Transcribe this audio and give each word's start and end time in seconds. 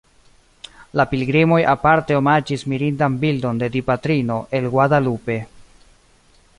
La 0.99 1.03
pilgrimoj 1.11 1.59
aparte 1.73 2.17
omaĝis 2.21 2.65
mirindan 2.73 3.19
bildon 3.25 3.63
de 3.65 3.71
Dipatrino 3.77 4.41
el 4.61 4.71
Guadalupe. 4.77 5.39